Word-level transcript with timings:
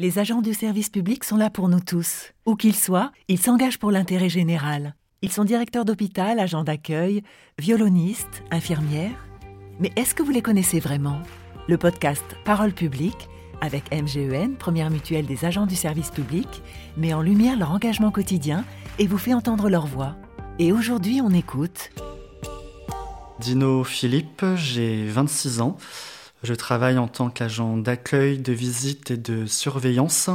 Les 0.00 0.18
agents 0.18 0.42
du 0.42 0.54
service 0.54 0.88
public 0.88 1.22
sont 1.22 1.36
là 1.36 1.50
pour 1.50 1.68
nous 1.68 1.78
tous. 1.78 2.32
Où 2.46 2.56
qu'ils 2.56 2.74
soient, 2.74 3.12
ils 3.28 3.38
s'engagent 3.38 3.78
pour 3.78 3.92
l'intérêt 3.92 4.28
général. 4.28 4.96
Ils 5.22 5.30
sont 5.30 5.44
directeurs 5.44 5.84
d'hôpital, 5.84 6.40
agents 6.40 6.64
d'accueil, 6.64 7.22
violonistes, 7.60 8.42
infirmières. 8.50 9.28
Mais 9.78 9.92
est-ce 9.94 10.16
que 10.16 10.24
vous 10.24 10.32
les 10.32 10.42
connaissez 10.42 10.80
vraiment? 10.80 11.20
Le 11.68 11.78
podcast 11.78 12.24
Parole 12.44 12.72
publique, 12.72 13.28
avec 13.60 13.84
MGEN, 13.94 14.56
première 14.56 14.90
mutuelle 14.90 15.26
des 15.26 15.44
agents 15.44 15.66
du 15.66 15.76
service 15.76 16.10
public, 16.10 16.48
met 16.96 17.14
en 17.14 17.22
lumière 17.22 17.56
leur 17.56 17.70
engagement 17.70 18.10
quotidien 18.10 18.64
et 18.98 19.06
vous 19.06 19.16
fait 19.18 19.32
entendre 19.32 19.68
leur 19.68 19.86
voix. 19.86 20.16
Et 20.58 20.72
aujourd'hui, 20.72 21.20
on 21.22 21.30
écoute. 21.30 21.92
Dino 23.38 23.84
Philippe, 23.84 24.44
j'ai 24.56 25.06
26 25.06 25.60
ans. 25.60 25.76
Je 26.44 26.54
travaille 26.54 26.98
en 26.98 27.08
tant 27.08 27.30
qu'agent 27.30 27.76
d'accueil, 27.76 28.38
de 28.38 28.52
visite 28.52 29.10
et 29.10 29.16
de 29.16 29.46
surveillance 29.46 30.30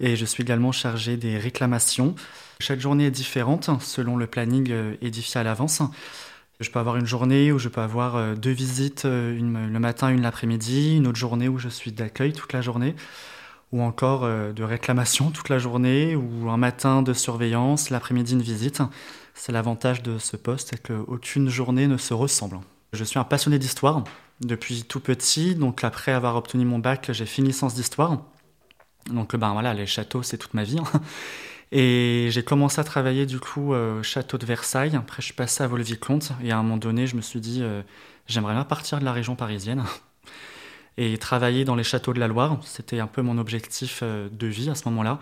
et 0.00 0.16
je 0.16 0.24
suis 0.24 0.42
également 0.42 0.72
chargé 0.72 1.16
des 1.16 1.38
réclamations. 1.38 2.14
Chaque 2.58 2.80
journée 2.80 3.06
est 3.06 3.10
différente 3.10 3.70
selon 3.80 4.16
le 4.16 4.26
planning 4.26 4.68
euh, 4.70 4.94
édifié 5.02 5.40
à 5.40 5.44
l'avance. 5.44 5.82
Je 6.58 6.70
peux 6.70 6.78
avoir 6.78 6.96
une 6.96 7.06
journée 7.06 7.52
où 7.52 7.58
je 7.58 7.68
peux 7.68 7.80
avoir 7.80 8.16
euh, 8.16 8.34
deux 8.34 8.50
visites, 8.50 9.04
euh, 9.04 9.36
une 9.36 9.72
le 9.72 9.78
matin, 9.78 10.08
une 10.08 10.22
l'après-midi, 10.22 10.96
une 10.96 11.06
autre 11.06 11.18
journée 11.18 11.48
où 11.48 11.58
je 11.58 11.68
suis 11.68 11.92
d'accueil 11.92 12.32
toute 12.32 12.52
la 12.52 12.62
journée, 12.62 12.96
ou 13.72 13.82
encore 13.82 14.22
de 14.22 14.62
réclamation 14.64 15.30
toute 15.30 15.48
la 15.48 15.58
journée, 15.58 16.16
ou 16.16 16.50
un 16.50 16.56
matin 16.56 17.02
de 17.02 17.12
surveillance, 17.12 17.90
l'après-midi 17.90 18.32
une 18.32 18.42
visite. 18.42 18.82
C'est 19.34 19.52
l'avantage 19.52 20.02
de 20.02 20.18
ce 20.18 20.36
poste, 20.36 20.70
c'est 20.72 20.82
qu'aucune 20.82 21.48
journée 21.48 21.86
ne 21.86 21.96
se 21.96 22.12
ressemble. 22.12 22.58
Je 22.92 23.04
suis 23.04 23.18
un 23.18 23.24
passionné 23.24 23.58
d'histoire, 23.58 24.04
depuis 24.40 24.82
tout 24.82 25.00
petit. 25.00 25.54
Donc 25.54 25.84
après 25.84 26.12
avoir 26.12 26.36
obtenu 26.36 26.64
mon 26.64 26.78
bac, 26.78 27.10
j'ai 27.12 27.26
fait 27.26 27.42
une 27.42 27.48
licence 27.48 27.74
d'histoire. 27.74 28.18
Donc 29.10 29.36
ben 29.36 29.52
voilà, 29.52 29.74
les 29.74 29.86
châteaux, 29.86 30.22
c'est 30.22 30.38
toute 30.38 30.54
ma 30.54 30.64
vie. 30.64 30.78
Hein. 30.78 31.00
Et 31.72 32.28
j'ai 32.30 32.42
commencé 32.42 32.80
à 32.80 32.84
travailler 32.84 33.26
du 33.26 33.38
coup 33.38 33.74
au 33.74 34.02
château 34.02 34.38
de 34.38 34.46
Versailles. 34.46 34.96
Après, 34.96 35.22
je 35.22 35.26
suis 35.26 35.34
passé 35.34 35.62
à 35.62 35.68
Vaux-le-Vicomte. 35.68 36.32
Et 36.42 36.50
à 36.50 36.58
un 36.58 36.62
moment 36.62 36.76
donné, 36.76 37.06
je 37.06 37.14
me 37.14 37.20
suis 37.20 37.40
dit, 37.40 37.62
euh, 37.62 37.82
j'aimerais 38.26 38.54
bien 38.54 38.64
partir 38.64 38.98
de 38.98 39.04
la 39.04 39.12
région 39.12 39.36
parisienne 39.36 39.84
et 40.96 41.16
travailler 41.18 41.64
dans 41.64 41.76
les 41.76 41.84
châteaux 41.84 42.12
de 42.12 42.18
la 42.18 42.26
Loire. 42.26 42.58
C'était 42.64 42.98
un 42.98 43.06
peu 43.06 43.22
mon 43.22 43.38
objectif 43.38 44.00
euh, 44.02 44.28
de 44.32 44.46
vie 44.48 44.68
à 44.68 44.74
ce 44.74 44.88
moment-là. 44.88 45.20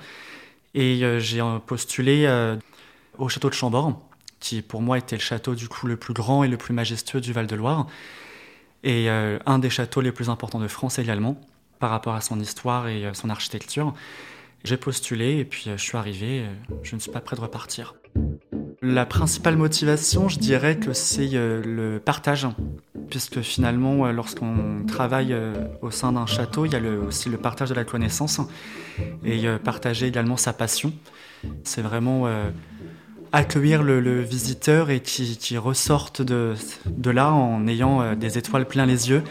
Et 0.75 1.05
euh, 1.05 1.19
j'ai 1.19 1.43
postulé 1.67 2.27
au 3.19 3.28
château 3.28 3.50
de 3.50 3.55
Chambord, 3.55 4.00
qui 4.41 4.62
pour 4.62 4.83
moi 4.83 4.98
était 4.98 5.17
le 5.17 5.22
château 5.22 5.55
du 5.55 5.69
coup 5.69 5.86
le 5.86 5.97
plus 5.97 6.14
grand 6.14 6.44
et 6.44 6.48
le 6.48 6.56
plus 6.56 6.75
majestueux 6.75 7.20
du 7.20 7.33
Val-de-Loire 7.33 7.86
et 8.84 9.11
euh, 9.11 9.39
un 9.47 9.58
des 9.58 9.70
châteaux 9.70 10.00
les 10.00 10.12
plus 10.12 10.28
importants 10.28 10.61
de 10.61 10.69
France 10.69 10.98
également, 10.98 11.41
par 11.78 11.91
rapport 11.91 12.14
à 12.14 12.20
son 12.20 12.39
histoire 12.41 12.89
et 12.89 13.06
euh, 13.06 13.14
son 13.14 13.31
architecture. 13.31 13.94
J'ai 14.64 14.77
postulé 14.77 15.39
et 15.39 15.44
puis 15.44 15.64
euh, 15.69 15.77
je 15.77 15.83
suis 15.83 15.97
arrivé, 15.97 16.44
je 16.83 16.94
ne 16.94 17.00
suis 17.00 17.11
pas 17.11 17.20
prêt 17.20 17.36
de 17.36 17.41
repartir. 17.41 17.94
La 18.81 19.06
principale 19.06 19.56
motivation, 19.56 20.28
je 20.28 20.39
dirais 20.39 20.78
que 20.78 20.92
c'est 20.92 21.28
le 21.28 21.98
partage, 22.05 22.47
puisque 23.11 23.41
finalement, 23.41 24.11
lorsqu'on 24.12 24.84
travaille 24.86 25.36
au 25.83 25.91
sein 25.91 26.12
d'un 26.12 26.27
château, 26.27 26.64
il 26.64 26.72
y 26.72 26.77
a 26.77 26.81
aussi 26.81 27.28
le 27.28 27.39
partage 27.39 27.70
de 27.70 27.75
la 27.75 27.84
connaissance 27.84 28.41
et 29.25 29.47
partager 29.64 30.06
également 30.06 30.36
sa 30.36 30.53
passion. 30.53 30.92
C'est 31.64 31.83
vraiment 31.83 32.28
accueillir 33.33 33.83
le, 33.83 34.21
visiteur 34.21 34.91
et 34.91 35.01
qui, 35.01 35.37
qui 35.37 35.57
ressorte 35.57 36.23
de, 36.23 36.55
là 37.05 37.33
en 37.33 37.67
ayant 37.67 38.01
euh, 38.01 38.15
des 38.15 38.39
étoiles 38.39 38.67
plein 38.67 38.87
les 38.87 39.11
yeux, 39.11 39.23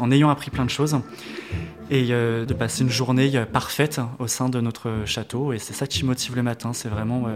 en 0.00 0.10
ayant 0.10 0.30
appris 0.30 0.50
plein 0.50 0.64
de 0.64 0.70
choses 0.70 0.98
et 1.90 2.08
euh, 2.10 2.44
de 2.44 2.54
passer 2.54 2.82
une 2.82 2.90
journée 2.90 3.30
euh, 3.34 3.44
parfaite 3.44 4.00
au 4.18 4.26
sein 4.26 4.48
de 4.48 4.60
notre 4.60 5.02
château. 5.04 5.52
Et 5.52 5.58
c'est 5.58 5.74
ça 5.74 5.86
qui 5.86 6.04
motive 6.04 6.36
le 6.36 6.42
matin, 6.42 6.72
c'est 6.72 6.88
vraiment 6.88 7.26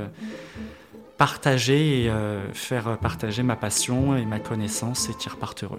partager 1.19 2.05
et 2.05 2.13
faire 2.53 2.99
partager 2.99 3.43
ma 3.43 3.57
passion 3.57 4.17
et 4.17 4.27
ma 4.27 4.39
connaissance 4.39 5.09
et 5.09 5.15
qu'ils 5.15 5.33
repartent 5.33 5.65
heureux. 5.65 5.79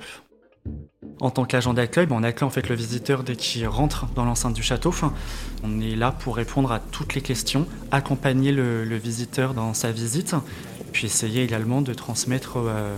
En 1.20 1.32
tant 1.32 1.46
qu'agent 1.46 1.74
d'accueil, 1.74 2.06
ben, 2.06 2.16
on 2.16 2.24
accueille 2.24 2.48
en 2.48 2.52
fait 2.52 2.70
le 2.70 2.76
visiteur 2.76 3.24
dès 3.24 3.36
qu'il 3.36 3.68
rentre 3.68 4.06
dans 4.14 4.24
l'enceinte 4.24 4.54
du 4.54 4.62
château. 4.62 4.94
On 5.64 5.82
est 5.82 5.96
là 5.96 6.12
pour 6.12 6.36
répondre 6.36 6.72
à 6.72 6.80
toutes 6.80 7.16
les 7.16 7.22
questions, 7.22 7.66
accompagner 7.92 8.52
le, 8.52 8.84
visiteur 8.98 9.54
dans 9.54 9.74
sa 9.74 9.92
visite, 9.92 10.36
puis 10.92 11.08
essayer 11.08 11.44
également 11.44 11.82
de 11.82 11.94
transmettre 11.94 12.58
euh, 12.58 12.96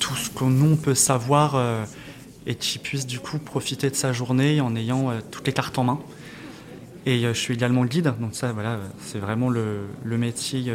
tout 0.00 0.14
ce 0.14 0.30
que 0.30 0.44
nous 0.44 0.76
peut 0.76 0.94
savoir 0.94 1.56
euh, 1.56 1.84
et 2.46 2.54
qu'il 2.54 2.80
puisse 2.80 3.06
du 3.06 3.20
coup 3.20 3.38
profiter 3.38 3.90
de 3.90 3.96
sa 3.96 4.12
journée 4.12 4.60
en 4.62 4.74
ayant 4.74 5.10
euh, 5.10 5.20
toutes 5.30 5.46
les 5.46 5.52
cartes 5.52 5.78
en 5.78 5.84
main. 5.84 6.00
Et 7.04 7.20
je 7.20 7.32
suis 7.32 7.54
également 7.54 7.84
guide, 7.84 8.14
donc 8.20 8.34
ça 8.34 8.52
c'est 8.98 9.20
vraiment 9.20 9.48
le, 9.48 9.86
métier 10.04 10.72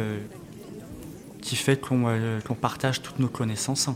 qui 1.42 1.56
fait 1.56 1.78
qu'on 1.78 2.54
partage 2.58 3.02
toutes 3.02 3.18
nos 3.18 3.28
connaissances. 3.28 3.90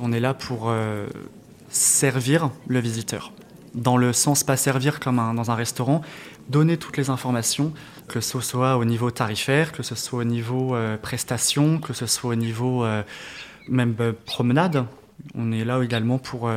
On 0.00 0.10
est 0.10 0.18
là 0.18 0.34
pour 0.34 0.72
servir 1.68 2.50
le 2.66 2.80
visiteur. 2.80 3.32
Dans 3.74 3.96
le 3.96 4.12
sens 4.12 4.44
pas 4.44 4.56
servir 4.56 5.00
comme 5.00 5.16
dans 5.16 5.50
un 5.50 5.54
restaurant, 5.54 6.02
donner 6.48 6.76
toutes 6.76 6.96
les 6.96 7.10
informations, 7.10 7.72
que 8.08 8.20
ce 8.20 8.40
soit 8.40 8.76
au 8.76 8.84
niveau 8.84 9.10
tarifaire, 9.10 9.72
que 9.72 9.82
ce 9.82 9.94
soit 9.94 10.20
au 10.20 10.24
niveau 10.24 10.74
euh, 10.74 10.96
prestation, 10.96 11.78
que 11.78 11.92
ce 11.92 12.06
soit 12.06 12.30
au 12.30 12.34
niveau 12.34 12.84
euh, 12.84 13.02
même 13.68 13.94
euh, 14.00 14.12
promenade. 14.24 14.86
On 15.34 15.52
est 15.52 15.64
là 15.64 15.82
également 15.82 16.18
pour, 16.18 16.48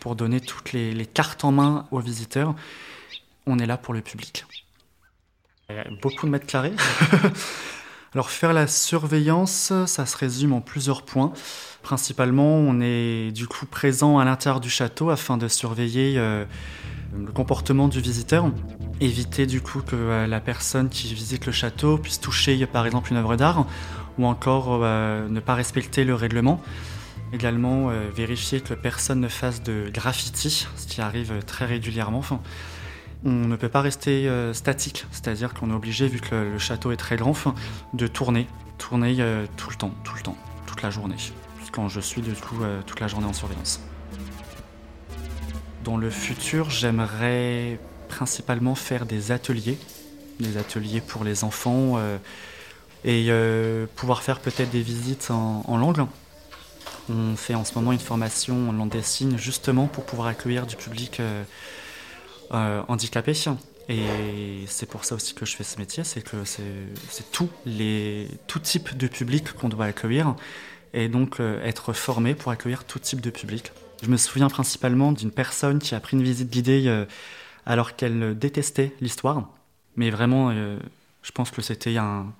pour 0.00 0.14
donner 0.14 0.40
toutes 0.40 0.72
les, 0.72 0.92
les, 0.92 1.06
cartes 1.06 1.42
en 1.42 1.52
main 1.52 1.86
aux 1.90 2.00
visiteurs. 2.00 2.54
On 3.46 3.58
est 3.58 3.66
là 3.66 3.78
pour 3.78 3.94
le 3.94 4.02
public. 4.02 4.44
Il 5.70 5.76
y 5.76 5.78
a 5.78 5.86
beaucoup 6.02 6.26
de 6.26 6.30
mètres 6.30 6.46
carrés. 6.46 6.74
Alors 8.12 8.30
faire 8.30 8.52
la 8.52 8.66
surveillance, 8.66 9.72
ça 9.86 10.04
se 10.04 10.16
résume 10.16 10.52
en 10.52 10.60
plusieurs 10.60 11.02
points. 11.02 11.32
Principalement, 11.82 12.56
on 12.56 12.80
est 12.80 13.30
du 13.30 13.46
coup 13.46 13.66
présent 13.66 14.18
à 14.18 14.24
l'intérieur 14.24 14.58
du 14.58 14.68
château 14.68 15.10
afin 15.10 15.36
de 15.36 15.46
surveiller 15.46 16.14
euh, 16.16 16.44
le 17.16 17.30
comportement 17.30 17.86
du 17.86 18.00
visiteur, 18.00 18.50
éviter 19.00 19.46
du 19.46 19.60
coup 19.60 19.80
que 19.80 19.94
euh, 19.94 20.26
la 20.26 20.40
personne 20.40 20.88
qui 20.88 21.14
visite 21.14 21.46
le 21.46 21.52
château 21.52 21.98
puisse 21.98 22.18
toucher 22.18 22.66
par 22.66 22.84
exemple 22.84 23.12
une 23.12 23.18
œuvre 23.18 23.36
d'art 23.36 23.64
ou 24.18 24.26
encore 24.26 24.80
euh, 24.82 25.28
ne 25.28 25.38
pas 25.38 25.54
respecter 25.54 26.02
le 26.02 26.16
règlement. 26.16 26.60
Également 27.32 27.92
vérifier 28.12 28.60
que 28.60 28.74
personne 28.74 29.20
ne 29.20 29.28
fasse 29.28 29.62
de 29.62 29.88
graffiti, 29.94 30.66
ce 30.74 30.84
qui 30.88 31.00
arrive 31.00 31.44
très 31.46 31.64
régulièrement 31.64 32.24
on 33.24 33.30
ne 33.30 33.56
peut 33.56 33.68
pas 33.68 33.82
rester 33.82 34.28
euh, 34.28 34.54
statique, 34.54 35.06
c'est-à-dire 35.10 35.52
qu'on 35.52 35.70
est 35.70 35.74
obligé, 35.74 36.08
vu 36.08 36.20
que 36.20 36.34
le, 36.34 36.58
château 36.58 36.92
est 36.92 36.96
très 36.96 37.16
grand, 37.16 37.34
de 37.92 38.06
tourner, 38.06 38.46
tourner 38.78 39.16
euh, 39.20 39.46
tout 39.56 39.70
le 39.70 39.76
temps, 39.76 39.92
tout 40.04 40.14
le 40.16 40.22
temps, 40.22 40.36
toute 40.66 40.82
la 40.82 40.90
journée, 40.90 41.16
quand 41.72 41.88
je 41.88 42.00
suis 42.00 42.22
du 42.22 42.32
coup 42.32 42.62
euh, 42.62 42.80
toute 42.86 43.00
la 43.00 43.08
journée 43.08 43.26
en 43.26 43.32
surveillance. 43.32 43.80
Dans 45.84 45.96
le 45.96 46.10
futur, 46.10 46.70
j'aimerais 46.70 47.78
principalement 48.08 48.74
faire 48.74 49.06
des 49.06 49.32
ateliers, 49.32 49.78
des 50.38 50.56
ateliers 50.56 51.00
pour 51.00 51.24
les 51.24 51.42
enfants 51.44 51.98
et 53.02 53.30
pouvoir 53.96 54.22
faire 54.22 54.40
peut-être 54.40 54.68
des 54.70 54.82
visites 54.82 55.30
en, 55.30 55.62
en 55.66 55.78
langue. 55.78 56.04
On 57.08 57.34
fait 57.34 57.54
en 57.54 57.64
ce 57.64 57.74
moment 57.76 57.92
une 57.92 57.98
formation 57.98 58.68
en 58.68 58.72
langue 58.72 58.90
des 58.90 59.02
signes 59.02 59.38
justement 59.38 59.86
pour 59.86 60.04
pouvoir 60.04 60.28
accueillir 60.28 60.66
du 60.66 60.76
public 60.76 61.22
euh, 62.52 62.82
handicapés. 62.88 63.34
Et 63.88 64.64
c'est 64.66 64.86
pour 64.86 65.04
ça 65.04 65.14
aussi 65.14 65.34
que 65.34 65.46
je 65.46 65.56
fais 65.56 65.64
ce 65.64 65.78
métier, 65.78 66.04
c'est 66.04 66.20
que 66.20 66.44
c'est 66.44 67.30
tout, 67.32 67.48
les, 67.64 68.28
tout 68.46 68.58
type 68.58 68.96
de 68.96 69.06
public 69.08 69.52
qu'on 69.52 69.68
doit 69.68 69.86
accueillir 69.86 70.36
et 70.92 71.08
donc 71.08 71.40
euh, 71.40 71.62
être 71.64 71.92
formé 71.92 72.34
pour 72.34 72.52
accueillir 72.52 72.84
tout 72.84 72.98
type 72.98 73.20
de 73.20 73.30
public. 73.30 73.72
Je 74.02 74.08
me 74.08 74.16
souviens 74.16 74.48
principalement 74.48 75.12
d'une 75.12 75.30
personne 75.30 75.78
qui 75.78 75.94
a 75.94 76.00
pris 76.00 76.16
une 76.16 76.22
visite 76.22 76.50
guidée 76.50 76.84
euh, 76.86 77.04
alors 77.66 77.96
qu'elle 77.96 78.38
détestait 78.38 78.92
l'histoire, 79.00 79.48
mais 79.96 80.10
vraiment, 80.10 80.52
je 80.52 81.32
pense 81.32 81.50
que 81.50 81.62
c'était 81.62 81.96
un, 81.98 82.32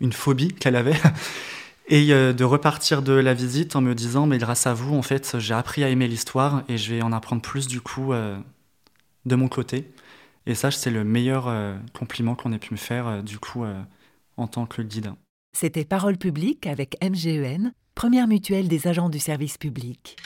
une 0.00 0.12
phobie 0.12 0.54
qu'elle 0.54 0.76
avait. 0.76 1.00
et 1.88 2.06
de 2.08 2.44
repartir 2.44 3.02
de 3.02 3.12
la 3.12 3.34
visite 3.34 3.76
en 3.76 3.80
me 3.80 3.94
disant, 3.94 4.26
mais 4.26 4.38
grâce 4.38 4.66
à 4.66 4.72
vous, 4.72 4.96
en 4.96 5.02
fait, 5.02 5.38
j'ai 5.38 5.54
appris 5.54 5.84
à 5.84 5.88
aimer 5.88 6.08
l'histoire 6.08 6.62
et 6.68 6.78
je 6.78 6.94
vais 6.94 7.02
en 7.02 7.12
apprendre 7.12 7.42
plus 7.42 7.66
du 7.66 7.80
coup 7.80 8.12
de 9.26 9.36
mon 9.36 9.48
côté. 9.48 9.92
Et 10.46 10.54
ça, 10.54 10.70
c'est 10.70 10.90
le 10.90 11.04
meilleur 11.04 11.48
euh, 11.48 11.76
compliment 11.92 12.34
qu'on 12.34 12.52
ait 12.52 12.58
pu 12.58 12.74
me 12.74 12.78
faire, 12.78 13.06
euh, 13.06 13.22
du 13.22 13.38
coup, 13.38 13.64
euh, 13.64 13.80
en 14.36 14.46
tant 14.46 14.66
que 14.66 14.82
guide. 14.82 15.12
C'était 15.52 15.84
Parole 15.84 16.16
publique 16.16 16.66
avec 16.66 16.96
MGEN, 17.02 17.72
première 17.94 18.26
mutuelle 18.26 18.68
des 18.68 18.88
agents 18.88 19.08
du 19.08 19.18
service 19.18 19.58
public. 19.58 20.16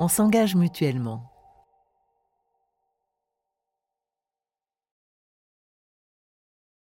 On 0.00 0.08
s'engage 0.08 0.54
mutuellement. 0.54 1.33